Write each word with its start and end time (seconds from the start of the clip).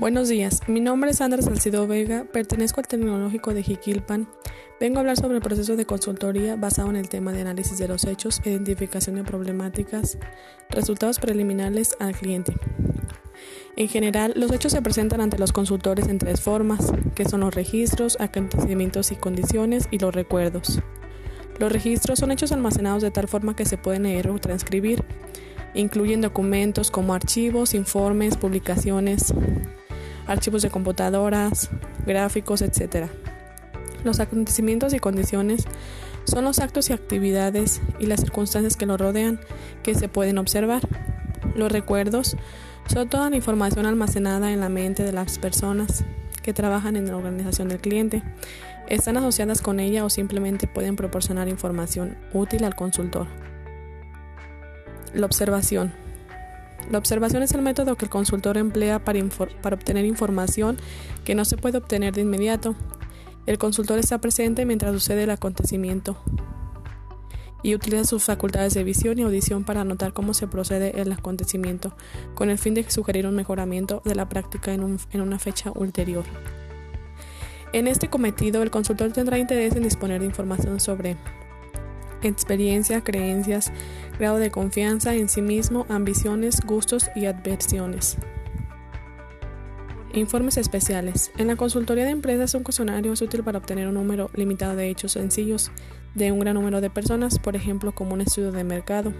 Buenos 0.00 0.30
días, 0.30 0.62
mi 0.66 0.80
nombre 0.80 1.10
es 1.10 1.18
Sandra 1.18 1.42
Salcido 1.42 1.86
Vega, 1.86 2.24
pertenezco 2.24 2.80
al 2.80 2.88
Tecnológico 2.88 3.52
de 3.52 3.62
Jiquilpan. 3.62 4.26
Vengo 4.80 4.96
a 4.96 5.00
hablar 5.00 5.18
sobre 5.18 5.36
el 5.36 5.42
proceso 5.42 5.76
de 5.76 5.84
consultoría 5.84 6.56
basado 6.56 6.88
en 6.88 6.96
el 6.96 7.10
tema 7.10 7.32
de 7.32 7.42
análisis 7.42 7.76
de 7.76 7.86
los 7.86 8.06
hechos, 8.06 8.40
identificación 8.46 9.16
de 9.16 9.24
problemáticas, 9.24 10.16
resultados 10.70 11.18
preliminares 11.18 11.96
al 12.00 12.16
cliente. 12.16 12.54
En 13.76 13.88
general, 13.88 14.32
los 14.36 14.50
hechos 14.52 14.72
se 14.72 14.80
presentan 14.80 15.20
ante 15.20 15.36
los 15.36 15.52
consultores 15.52 16.08
en 16.08 16.16
tres 16.16 16.40
formas, 16.40 16.90
que 17.14 17.28
son 17.28 17.40
los 17.40 17.54
registros, 17.54 18.16
acontecimientos 18.20 19.12
y 19.12 19.16
condiciones 19.16 19.86
y 19.90 19.98
los 19.98 20.14
recuerdos. 20.14 20.80
Los 21.58 21.70
registros 21.70 22.20
son 22.20 22.30
hechos 22.30 22.52
almacenados 22.52 23.02
de 23.02 23.10
tal 23.10 23.28
forma 23.28 23.54
que 23.54 23.66
se 23.66 23.76
pueden 23.76 24.04
leer 24.04 24.30
o 24.30 24.38
transcribir. 24.38 25.04
Incluyen 25.74 26.22
documentos 26.22 26.90
como 26.90 27.12
archivos, 27.12 27.74
informes, 27.74 28.38
publicaciones, 28.38 29.34
archivos 30.30 30.62
de 30.62 30.70
computadoras, 30.70 31.70
gráficos, 32.06 32.62
etc. 32.62 33.08
Los 34.04 34.20
acontecimientos 34.20 34.94
y 34.94 34.98
condiciones 34.98 35.64
son 36.24 36.44
los 36.44 36.60
actos 36.60 36.88
y 36.90 36.92
actividades 36.92 37.80
y 37.98 38.06
las 38.06 38.20
circunstancias 38.20 38.76
que 38.76 38.86
lo 38.86 38.96
rodean 38.96 39.40
que 39.82 39.94
se 39.94 40.08
pueden 40.08 40.38
observar. 40.38 40.82
Los 41.56 41.72
recuerdos 41.72 42.36
son 42.86 43.08
toda 43.08 43.28
la 43.28 43.36
información 43.36 43.86
almacenada 43.86 44.52
en 44.52 44.60
la 44.60 44.68
mente 44.68 45.02
de 45.02 45.12
las 45.12 45.38
personas 45.38 46.04
que 46.42 46.52
trabajan 46.52 46.96
en 46.96 47.06
la 47.06 47.16
organización 47.16 47.68
del 47.68 47.80
cliente. 47.80 48.22
Están 48.88 49.16
asociadas 49.16 49.60
con 49.60 49.80
ella 49.80 50.04
o 50.04 50.10
simplemente 50.10 50.66
pueden 50.66 50.96
proporcionar 50.96 51.48
información 51.48 52.16
útil 52.32 52.64
al 52.64 52.74
consultor. 52.74 53.26
La 55.12 55.26
observación. 55.26 55.92
La 56.88 56.98
observación 56.98 57.42
es 57.42 57.52
el 57.52 57.62
método 57.62 57.96
que 57.96 58.04
el 58.04 58.10
consultor 58.10 58.56
emplea 58.56 59.04
para, 59.04 59.20
obtener 59.20 60.04
información 60.04 60.76
que 61.24 61.34
no 61.34 61.44
se 61.44 61.56
puede 61.56 61.78
obtener 61.78 62.14
de 62.14 62.22
inmediato. 62.22 62.74
El 63.46 63.58
consultor 63.58 63.98
está 63.98 64.18
presente 64.18 64.64
mientras 64.64 64.92
sucede 64.92 65.24
el 65.24 65.30
acontecimiento 65.30 66.16
y 67.62 67.74
utiliza 67.74 68.04
sus 68.04 68.24
facultades 68.24 68.74
de 68.74 68.84
visión 68.84 69.18
y 69.18 69.22
audición 69.22 69.64
para 69.64 69.84
notar 69.84 70.12
cómo 70.12 70.32
se 70.34 70.46
procede 70.46 71.00
el 71.00 71.12
acontecimiento, 71.12 71.94
con 72.34 72.48
el 72.48 72.58
fin 72.58 72.74
de 72.74 72.88
sugerir 72.90 73.26
un 73.26 73.34
mejoramiento 73.34 74.00
de 74.04 74.14
la 74.14 74.28
práctica 74.28 74.72
en, 74.72 74.98
en 75.12 75.20
una 75.20 75.38
fecha 75.38 75.70
ulterior. 75.74 76.24
En 77.72 77.86
este 77.86 78.08
cometido, 78.08 78.62
el 78.62 78.70
consultor 78.70 79.12
tendrá 79.12 79.38
interés 79.38 79.76
en 79.76 79.82
disponer 79.82 80.20
de 80.20 80.26
información 80.26 80.80
sobre 80.80 81.16
experiencia, 82.22 83.02
creencias, 83.02 83.72
grado 84.18 84.38
de 84.38 84.50
confianza 84.50 85.14
en 85.14 85.28
sí 85.28 85.42
mismo, 85.42 85.86
ambiciones, 85.88 86.60
gustos 86.64 87.10
y 87.14 87.26
adversiones. 87.26 88.16
Informes 90.12 90.56
especiales. 90.56 91.30
En 91.38 91.46
la 91.46 91.56
consultoría 91.56 92.04
de 92.04 92.10
empresas 92.10 92.54
un 92.54 92.64
cuestionario 92.64 93.12
es 93.12 93.22
útil 93.22 93.44
para 93.44 93.58
obtener 93.58 93.86
un 93.86 93.94
número 93.94 94.30
limitado 94.34 94.74
de 94.74 94.88
hechos 94.88 95.12
sencillos 95.12 95.70
de 96.14 96.32
un 96.32 96.40
gran 96.40 96.54
número 96.54 96.80
de 96.80 96.90
personas, 96.90 97.38
por 97.38 97.54
ejemplo, 97.54 97.92
como 97.92 98.14
un 98.14 98.20
estudio 98.20 98.50
de 98.50 98.64
mercado. 98.64 99.12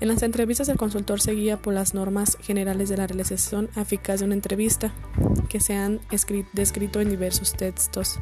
En 0.00 0.06
las 0.06 0.22
entrevistas 0.22 0.68
el 0.68 0.76
consultor 0.76 1.20
se 1.20 1.32
guía 1.32 1.56
por 1.56 1.74
las 1.74 1.92
normas 1.92 2.38
generales 2.40 2.88
de 2.88 2.96
la 2.96 3.08
realización 3.08 3.68
eficaz 3.74 4.20
de 4.20 4.26
una 4.26 4.34
entrevista, 4.34 4.92
que 5.48 5.58
se 5.58 5.74
han 5.74 6.00
descrito 6.54 7.00
en 7.00 7.10
diversos 7.10 7.54
textos 7.54 8.20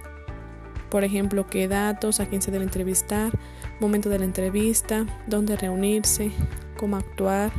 por 0.91 1.05
ejemplo, 1.05 1.47
qué 1.47 1.69
datos, 1.69 2.21
a 2.21 2.27
quién 2.27 2.43
se 2.43 2.51
debe 2.51 2.65
entrevistar, 2.65 3.33
momento 3.81 4.09
de 4.09 4.19
la 4.19 4.25
entrevista, 4.25 5.07
dónde 5.27 5.57
reunirse, 5.57 6.31
cómo 6.77 6.97
actuar. 6.97 7.53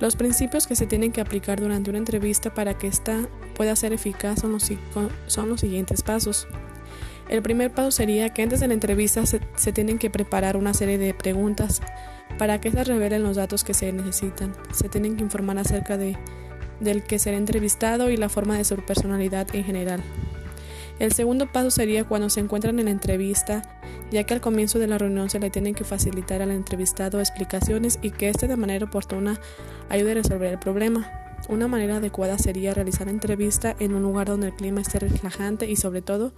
Los 0.00 0.16
principios 0.16 0.66
que 0.66 0.76
se 0.76 0.86
tienen 0.86 1.12
que 1.12 1.20
aplicar 1.20 1.60
durante 1.60 1.90
una 1.90 1.98
entrevista 1.98 2.52
para 2.52 2.76
que 2.76 2.86
ésta 2.86 3.28
pueda 3.54 3.74
ser 3.76 3.92
eficaz 3.92 4.40
son 4.40 4.52
los, 4.52 5.60
siguientes 5.60 6.02
pasos. 6.02 6.46
El 7.28 7.42
primer 7.42 7.72
paso 7.72 7.90
sería 7.90 8.28
que 8.28 8.42
antes 8.42 8.60
de 8.60 8.68
la 8.68 8.74
entrevista 8.74 9.24
se, 9.26 9.40
tienen 9.72 9.98
que 9.98 10.10
preparar 10.10 10.56
una 10.56 10.74
serie 10.74 10.98
de 10.98 11.14
preguntas 11.14 11.80
para 12.38 12.60
que 12.60 12.68
éstas 12.68 12.86
revelen 12.86 13.22
los 13.22 13.36
datos 13.36 13.64
que 13.64 13.74
se 13.74 13.92
necesitan. 13.92 14.52
Se 14.72 14.88
tienen 14.88 15.16
que 15.16 15.22
informar 15.22 15.58
acerca 15.58 15.96
de, 15.96 16.16
del 16.80 17.02
que 17.02 17.18
será 17.18 17.38
entrevistado 17.38 18.10
y 18.10 18.16
la 18.16 18.28
forma 18.28 18.58
de 18.58 18.64
su 18.64 18.76
personalidad 18.76 19.48
en 19.54 19.64
general. 19.64 20.02
El 20.98 21.12
segundo 21.12 21.50
paso 21.52 21.70
sería 21.70 22.04
cuando 22.04 22.30
se 22.30 22.40
encuentran 22.40 22.78
en 22.78 22.86
la 22.86 22.90
entrevista, 22.90 23.62
ya 24.10 24.24
que 24.24 24.32
al 24.32 24.40
comienzo 24.40 24.78
de 24.78 24.86
la 24.86 24.96
reunión 24.96 25.28
se 25.28 25.38
le 25.38 25.50
tienen 25.50 25.74
que 25.74 25.84
facilitar 25.84 26.40
al 26.40 26.50
entrevistado 26.50 27.20
explicaciones 27.20 27.98
y 28.00 28.10
que 28.10 28.30
éste 28.30 28.48
de 28.48 28.56
manera 28.56 28.86
oportuna 28.86 29.38
ayude 29.90 30.12
a 30.12 30.14
resolver 30.14 30.52
el 30.52 30.58
problema. 30.58 31.10
Una 31.48 31.68
manera 31.68 31.96
adecuada 31.96 32.38
sería 32.38 32.72
realizar 32.72 33.06
la 33.06 33.12
entrevista 33.12 33.76
en 33.78 33.94
un 33.94 34.02
lugar 34.02 34.26
donde 34.26 34.48
el 34.48 34.56
clima 34.56 34.80
esté 34.80 34.98
relajante 34.98 35.70
y 35.70 35.76
sobre 35.76 36.00
todo 36.00 36.32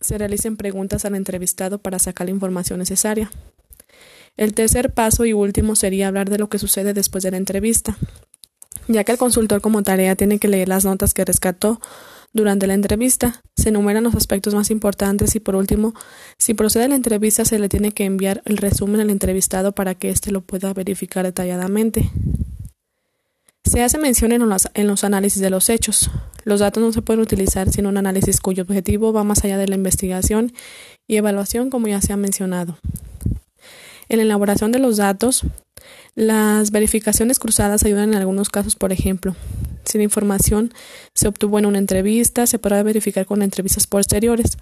se 0.00 0.18
realicen 0.18 0.56
preguntas 0.56 1.04
al 1.04 1.14
entrevistado 1.14 1.78
para 1.78 1.98
sacar 1.98 2.26
la 2.26 2.32
información 2.32 2.78
necesaria. 2.78 3.30
El 4.36 4.54
tercer 4.54 4.92
paso 4.92 5.26
y 5.26 5.34
último 5.34 5.76
sería 5.76 6.08
hablar 6.08 6.30
de 6.30 6.38
lo 6.38 6.48
que 6.48 6.58
sucede 6.58 6.94
después 6.94 7.22
de 7.22 7.30
la 7.30 7.36
entrevista, 7.36 7.96
ya 8.88 9.04
que 9.04 9.12
el 9.12 9.18
consultor 9.18 9.60
como 9.60 9.82
tarea 9.82 10.16
tiene 10.16 10.38
que 10.38 10.48
leer 10.48 10.68
las 10.68 10.84
notas 10.84 11.12
que 11.12 11.24
rescató 11.24 11.80
durante 12.32 12.66
la 12.66 12.74
entrevista. 12.74 13.42
Se 13.56 13.68
enumeran 13.68 14.04
los 14.04 14.14
aspectos 14.14 14.54
más 14.54 14.70
importantes 14.70 15.34
y 15.36 15.40
por 15.40 15.56
último, 15.56 15.94
si 16.38 16.54
procede 16.54 16.88
la 16.88 16.94
entrevista 16.94 17.44
se 17.44 17.58
le 17.58 17.68
tiene 17.68 17.92
que 17.92 18.04
enviar 18.04 18.42
el 18.44 18.56
resumen 18.56 19.00
al 19.00 19.10
entrevistado 19.10 19.72
para 19.72 19.94
que 19.94 20.10
éste 20.10 20.30
lo 20.30 20.40
pueda 20.40 20.72
verificar 20.72 21.24
detalladamente. 21.24 22.10
Se 23.64 23.82
hace 23.82 23.98
mención 23.98 24.32
en 24.32 24.48
los, 24.48 24.68
en 24.74 24.86
los 24.86 25.04
análisis 25.04 25.40
de 25.40 25.50
los 25.50 25.68
hechos. 25.68 26.10
Los 26.44 26.60
datos 26.60 26.82
no 26.82 26.92
se 26.92 27.02
pueden 27.02 27.22
utilizar 27.22 27.70
sin 27.70 27.86
un 27.86 27.96
análisis 27.96 28.40
cuyo 28.40 28.64
objetivo 28.64 29.12
va 29.12 29.22
más 29.22 29.44
allá 29.44 29.56
de 29.56 29.68
la 29.68 29.76
investigación 29.76 30.52
y 31.06 31.16
evaluación 31.16 31.70
como 31.70 31.86
ya 31.86 32.00
se 32.00 32.12
ha 32.12 32.16
mencionado. 32.16 32.78
En 34.08 34.18
la 34.18 34.24
elaboración 34.24 34.72
de 34.72 34.80
los 34.80 34.96
datos, 34.96 35.44
las 36.14 36.70
verificaciones 36.70 37.38
cruzadas 37.38 37.84
ayudan 37.84 38.10
en 38.10 38.16
algunos 38.16 38.50
casos, 38.50 38.76
por 38.76 38.92
ejemplo, 38.92 39.34
si 39.84 39.98
la 39.98 40.04
información 40.04 40.72
se 41.14 41.28
obtuvo 41.28 41.58
en 41.58 41.66
una 41.66 41.78
entrevista, 41.78 42.46
se 42.46 42.58
podrá 42.58 42.82
verificar 42.82 43.26
con 43.26 43.42
entrevistas 43.42 43.86
posteriores. 43.86 44.56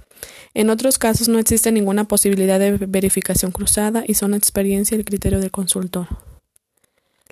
En 0.54 0.70
otros 0.70 0.98
casos 0.98 1.28
no 1.28 1.38
existe 1.38 1.72
ninguna 1.72 2.04
posibilidad 2.04 2.58
de 2.58 2.72
verificación 2.72 3.52
cruzada 3.52 4.04
y 4.06 4.14
son 4.14 4.32
la 4.32 4.36
experiencia 4.36 4.96
y 4.96 5.00
el 5.00 5.04
criterio 5.04 5.40
del 5.40 5.50
consultor. 5.50 6.06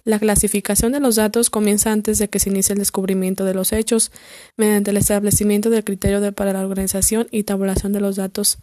La 0.05 0.19
clasificación 0.19 0.93
de 0.93 1.01
los 1.01 1.17
datos 1.17 1.51
comienza 1.51 1.93
antes 1.93 2.19
de 2.19 2.29
que 2.29 2.39
se 2.39 2.49
inicie 2.49 2.73
el 2.73 2.79
descubrimiento 2.79 3.45
de 3.45 3.53
los 3.53 3.73
hechos, 3.73 4.11
mediante 4.57 4.91
el 4.91 4.97
establecimiento 4.97 5.69
del 5.69 5.85
criterio 5.85 6.33
para 6.33 6.53
la 6.53 6.65
organización 6.67 7.29
y 7.31 7.43
tabulación 7.43 7.93
de 7.93 8.01
los 8.01 8.17
datos. 8.17 8.59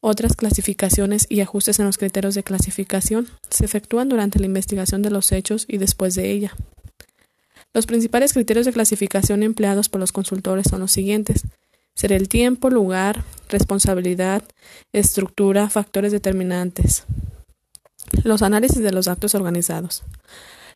Otras 0.00 0.36
clasificaciones 0.36 1.26
y 1.28 1.40
ajustes 1.40 1.78
en 1.80 1.86
los 1.86 1.98
criterios 1.98 2.34
de 2.34 2.44
clasificación 2.44 3.28
se 3.50 3.64
efectúan 3.64 4.08
durante 4.08 4.38
la 4.38 4.46
investigación 4.46 5.02
de 5.02 5.10
los 5.10 5.32
hechos 5.32 5.66
y 5.68 5.78
después 5.78 6.14
de 6.14 6.30
ella. 6.30 6.54
Los 7.76 7.84
principales 7.84 8.32
criterios 8.32 8.64
de 8.64 8.72
clasificación 8.72 9.42
empleados 9.42 9.90
por 9.90 10.00
los 10.00 10.10
consultores 10.10 10.68
son 10.70 10.80
los 10.80 10.90
siguientes. 10.90 11.42
Ser 11.94 12.10
el 12.10 12.26
tiempo, 12.26 12.70
lugar, 12.70 13.22
responsabilidad, 13.50 14.42
estructura, 14.94 15.68
factores 15.68 16.10
determinantes. 16.10 17.04
Los 18.24 18.40
análisis 18.40 18.82
de 18.82 18.92
los 18.92 19.04
datos 19.04 19.34
organizados. 19.34 20.04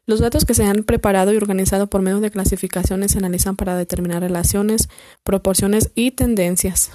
Los 0.04 0.20
datos 0.20 0.44
que 0.44 0.52
se 0.52 0.64
han 0.64 0.84
preparado 0.84 1.32
y 1.32 1.38
organizado 1.38 1.86
por 1.86 2.02
medio 2.02 2.20
de 2.20 2.30
clasificaciones 2.30 3.12
se 3.12 3.18
analizan 3.18 3.56
para 3.56 3.76
determinar 3.76 4.20
relaciones, 4.20 4.90
proporciones 5.24 5.92
y 5.94 6.10
tendencias. 6.10 6.90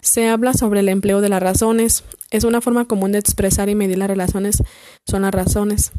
Se 0.00 0.30
habla 0.30 0.54
sobre 0.54 0.80
el 0.80 0.88
empleo 0.88 1.20
de 1.20 1.28
las 1.28 1.42
razones. 1.42 2.04
Es 2.30 2.44
una 2.44 2.60
forma 2.60 2.84
común 2.84 3.12
de 3.12 3.18
expresar 3.18 3.68
y 3.68 3.74
medir 3.74 3.98
las 3.98 4.08
relaciones, 4.08 4.62
son 5.06 5.22
las 5.22 5.32
razones 5.32 5.92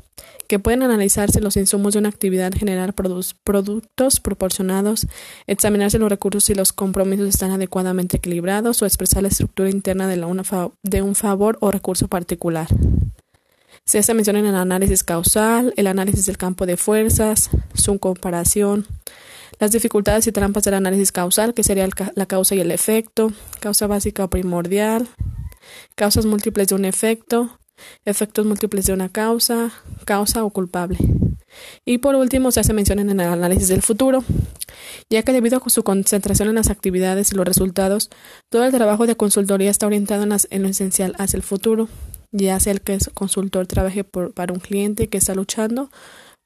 que 0.47 0.57
pueden 0.57 0.81
analizarse 0.81 1.41
los 1.41 1.57
insumos 1.57 1.93
de 1.93 1.99
una 1.99 2.09
actividad, 2.09 2.51
generar 2.51 2.95
productos 2.95 4.19
proporcionados, 4.19 5.05
examinarse 5.45 5.99
los 5.99 6.09
recursos 6.09 6.49
y 6.49 6.55
los 6.55 6.73
compromisos 6.73 7.29
están 7.29 7.51
adecuadamente 7.51 8.17
equilibrados 8.17 8.81
o 8.81 8.87
expresar 8.87 9.21
la 9.21 9.29
estructura 9.29 9.69
interna 9.69 10.07
de, 10.07 10.17
de 10.81 11.01
un 11.03 11.15
favor 11.15 11.57
o 11.61 11.69
recurso 11.69 12.07
particular. 12.07 12.67
Se 13.85 13.99
hace 13.99 14.15
mención 14.15 14.37
en 14.37 14.47
el 14.47 14.55
análisis 14.55 15.03
causal, 15.03 15.71
el 15.77 15.85
análisis 15.85 16.25
del 16.25 16.37
campo 16.37 16.65
de 16.65 16.77
fuerzas, 16.77 17.51
su 17.75 17.99
comparación, 17.99 18.87
las 19.59 19.71
dificultades 19.71 20.25
y 20.25 20.31
trampas 20.31 20.63
del 20.63 20.75
análisis 20.75 21.11
causal, 21.11 21.53
que 21.53 21.63
sería 21.63 21.87
la 22.15 22.25
causa 22.25 22.55
y 22.55 22.59
el 22.59 22.71
efecto, 22.71 23.31
causa 23.59 23.85
básica 23.85 24.23
o 24.23 24.29
primordial, 24.29 25.07
causas 25.95 26.25
múltiples 26.25 26.67
de 26.67 26.75
un 26.75 26.85
efecto, 26.85 27.59
efectos 28.05 28.45
múltiples 28.45 28.85
de 28.85 28.93
una 28.93 29.09
causa, 29.09 29.71
causa 30.05 30.43
o 30.43 30.49
culpable. 30.49 30.97
Y 31.85 31.97
por 31.99 32.15
último, 32.15 32.51
se 32.51 32.59
hace 32.59 32.73
mención 32.73 32.99
en 32.99 33.09
el 33.09 33.19
análisis 33.19 33.67
del 33.67 33.81
futuro, 33.81 34.23
ya 35.09 35.23
que 35.23 35.33
debido 35.33 35.57
a 35.57 35.69
su 35.69 35.83
concentración 35.83 36.49
en 36.49 36.55
las 36.55 36.69
actividades 36.69 37.31
y 37.31 37.35
los 37.35 37.45
resultados, 37.45 38.09
todo 38.49 38.65
el 38.65 38.71
trabajo 38.71 39.07
de 39.07 39.15
consultoría 39.15 39.71
está 39.71 39.87
orientado 39.87 40.23
en, 40.23 40.61
lo 40.61 40.69
esencial 40.69 41.15
hacia 41.17 41.37
el 41.37 41.43
futuro, 41.43 41.89
ya 42.31 42.59
sea 42.59 42.73
el 42.73 42.81
que 42.81 42.93
es 42.93 43.09
consultor 43.13 43.65
trabaje 43.67 44.03
para 44.03 44.53
un 44.53 44.59
cliente 44.59 45.07
que 45.07 45.17
está 45.17 45.33
luchando 45.33 45.89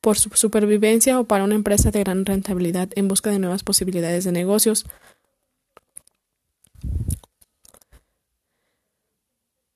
por 0.02 0.18
su 0.18 0.30
supervivencia 0.34 1.20
o 1.20 1.24
para 1.26 1.46
una 1.46 1.56
empresa 1.56 1.92
de 1.92 2.02
gran 2.02 2.26
rentabilidad 2.26 2.90
en 2.96 3.08
busca 3.08 3.30
de 3.30 3.40
nuevas 3.40 3.64
posibilidades 3.64 4.26
de 4.26 4.34
negocios. 4.34 4.86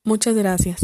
Muchas 0.08 0.34
gracias. 0.34 0.80